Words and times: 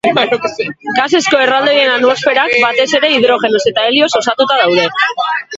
Gasezko 0.99 1.41
erraldoien 1.47 1.91
atmosferak 1.97 2.55
batez 2.65 2.89
ere 3.01 3.13
hidrogenoz 3.19 3.63
eta 3.73 3.87
helioz 3.91 4.11
osatuta 4.25 4.63
daude. 4.65 4.91